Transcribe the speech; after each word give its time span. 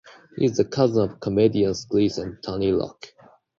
He 0.35 0.45
is 0.45 0.57
the 0.57 0.65
cousin 0.65 1.03
of 1.03 1.19
comedians 1.19 1.85
Chris 1.85 2.17
and 2.17 2.41
Tony 2.41 2.71
Rock. 2.71 3.05